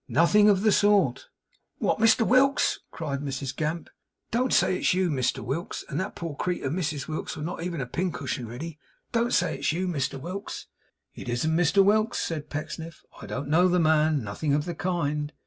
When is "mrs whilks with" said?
6.71-7.45